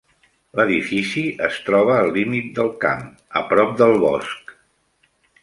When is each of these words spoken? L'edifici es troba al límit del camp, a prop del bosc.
L'edifici 0.59 1.21
es 1.47 1.59
troba 1.67 1.97
al 1.97 2.09
límit 2.15 2.49
del 2.61 2.73
camp, 2.87 3.05
a 3.43 3.45
prop 3.53 3.77
del 3.83 3.95
bosc. 4.07 4.57